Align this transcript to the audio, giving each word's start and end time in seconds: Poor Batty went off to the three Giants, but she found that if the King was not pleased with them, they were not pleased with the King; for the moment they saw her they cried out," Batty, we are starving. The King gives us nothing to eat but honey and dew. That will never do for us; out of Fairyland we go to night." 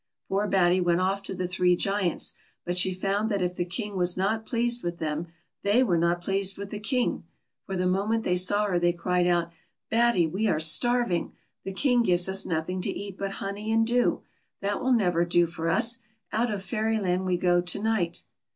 Poor 0.29 0.47
Batty 0.47 0.81
went 0.81 0.99
off 0.99 1.21
to 1.21 1.35
the 1.35 1.47
three 1.47 1.75
Giants, 1.75 2.33
but 2.65 2.75
she 2.75 2.91
found 2.91 3.29
that 3.29 3.43
if 3.43 3.53
the 3.53 3.63
King 3.65 3.95
was 3.97 4.17
not 4.17 4.47
pleased 4.47 4.81
with 4.81 4.97
them, 4.97 5.27
they 5.61 5.83
were 5.83 5.95
not 5.95 6.21
pleased 6.21 6.57
with 6.57 6.71
the 6.71 6.79
King; 6.79 7.23
for 7.67 7.77
the 7.77 7.85
moment 7.85 8.23
they 8.23 8.35
saw 8.35 8.65
her 8.65 8.79
they 8.79 8.93
cried 8.93 9.27
out," 9.27 9.51
Batty, 9.91 10.25
we 10.25 10.47
are 10.47 10.59
starving. 10.59 11.33
The 11.65 11.73
King 11.73 12.01
gives 12.01 12.27
us 12.27 12.47
nothing 12.47 12.81
to 12.81 12.89
eat 12.89 13.15
but 13.15 13.33
honey 13.33 13.71
and 13.71 13.85
dew. 13.85 14.23
That 14.61 14.81
will 14.81 14.93
never 14.93 15.23
do 15.23 15.45
for 15.45 15.69
us; 15.69 15.99
out 16.33 16.51
of 16.51 16.63
Fairyland 16.63 17.27
we 17.27 17.37
go 17.37 17.61
to 17.61 17.79
night." 17.79 18.23